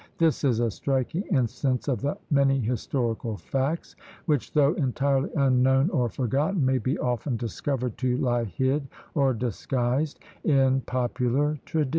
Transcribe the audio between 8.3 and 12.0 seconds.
hid, or disguised, in popular traditions.